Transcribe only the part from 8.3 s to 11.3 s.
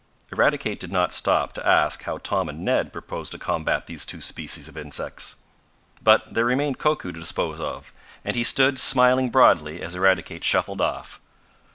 he stood smiling broadly as Eradicate shuffled off.